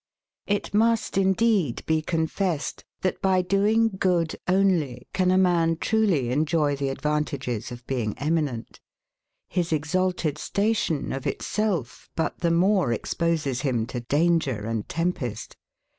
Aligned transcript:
].It 0.47 0.73
must, 0.73 1.15
indeed, 1.15 1.85
be 1.85 2.01
confessed, 2.01 2.83
that 3.01 3.21
by 3.21 3.43
doing 3.43 3.91
good 3.99 4.35
only, 4.47 5.07
can 5.13 5.29
a 5.29 5.37
man 5.37 5.77
truly 5.77 6.31
enjoy 6.31 6.75
the 6.75 6.89
advantages 6.89 7.71
of 7.71 7.85
being 7.85 8.17
eminent. 8.17 8.79
His 9.47 9.71
exalted 9.71 10.39
station, 10.39 11.13
of 11.13 11.27
itself 11.27 12.09
but 12.15 12.39
the 12.39 12.49
more 12.49 12.91
exposes 12.91 13.61
him 13.61 13.85
to 13.93 13.99
danger 13.99 14.65
and 14.65 14.89
tempest. 14.89 15.55